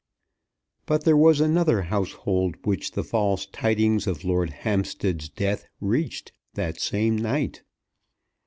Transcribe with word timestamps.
But 0.87 1.03
there 1.03 1.15
was 1.15 1.39
another 1.39 1.83
household 1.83 2.55
which 2.63 2.93
the 2.93 3.03
false 3.03 3.45
tidings 3.45 4.07
of 4.07 4.23
Lord 4.25 4.49
Hampstead's 4.49 5.29
death 5.29 5.67
reached 5.79 6.31
that 6.55 6.79
same 6.79 7.15
night. 7.15 7.61